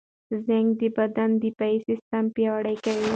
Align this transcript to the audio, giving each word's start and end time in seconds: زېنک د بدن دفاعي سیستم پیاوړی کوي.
زېنک 0.45 0.69
د 0.79 0.83
بدن 0.97 1.29
دفاعي 1.43 1.77
سیستم 1.87 2.23
پیاوړی 2.35 2.77
کوي. 2.85 3.09